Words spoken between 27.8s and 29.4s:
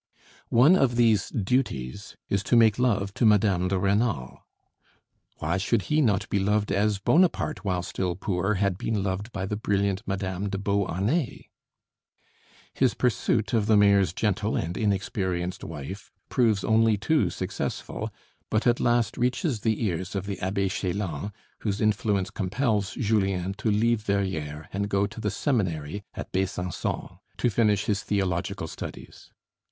his theological studies.